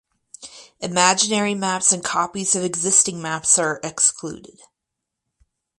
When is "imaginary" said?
0.79-1.53